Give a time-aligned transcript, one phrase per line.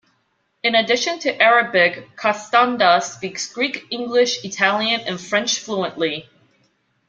[0.63, 6.27] In addition to Arabic, Costanda speaks Greek, English, Italian and French fluently.